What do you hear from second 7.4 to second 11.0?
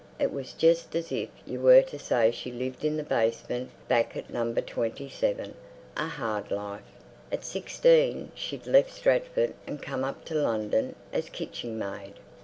sixteen she'd left Stratford and come up to London